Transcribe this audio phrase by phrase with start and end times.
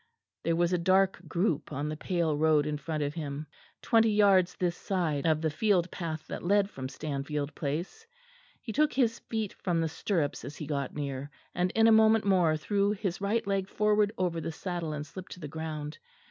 [0.43, 3.45] There was a dark group on the pale road in front of him,
[3.83, 8.07] twenty yards this side of the field path that led from Stanfield Place;
[8.63, 12.25] he took his feet from the stirrups as he got near, and in a moment
[12.25, 15.99] more threw his right leg forward over the saddle and slipped to the ground.